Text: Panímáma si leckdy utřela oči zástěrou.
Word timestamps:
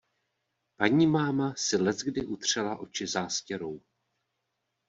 Panímáma 0.75 1.55
si 1.55 1.77
leckdy 1.77 2.25
utřela 2.25 2.77
oči 2.79 3.07
zástěrou. 3.07 3.81